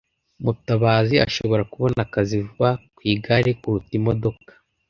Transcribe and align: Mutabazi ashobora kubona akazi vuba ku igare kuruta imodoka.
Mutabazi 0.43 1.15
ashobora 1.27 1.63
kubona 1.71 1.99
akazi 2.05 2.35
vuba 2.45 2.69
ku 2.95 3.01
igare 3.13 3.51
kuruta 3.59 3.91
imodoka. 3.99 4.51